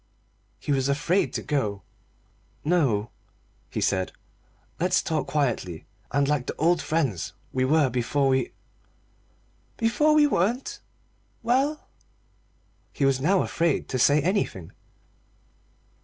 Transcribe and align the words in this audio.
He 0.57 0.71
was 0.71 0.89
afraid 0.89 1.31
to 1.33 1.43
go. 1.43 1.83
"No," 2.65 3.11
he 3.69 3.79
said, 3.79 4.11
"let's 4.79 5.03
talk 5.03 5.27
quietly, 5.27 5.85
and 6.11 6.27
like 6.27 6.47
the 6.47 6.55
old 6.55 6.81
friends 6.81 7.33
we 7.53 7.65
were 7.65 7.87
before 7.87 8.27
we" 8.29 8.51
"Before 9.77 10.15
we 10.15 10.25
weren't. 10.25 10.79
Well?" 11.43 11.87
He 12.91 13.05
was 13.05 13.21
now 13.21 13.43
afraid 13.43 13.87
to 13.89 13.99
say 13.99 14.19
anything. 14.23 14.71